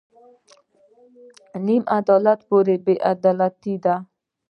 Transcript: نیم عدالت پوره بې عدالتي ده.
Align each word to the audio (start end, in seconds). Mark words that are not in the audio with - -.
نیم 1.65 1.83
عدالت 1.97 2.39
پوره 2.47 2.75
بې 2.85 2.95
عدالتي 3.11 3.75
ده. 3.83 3.95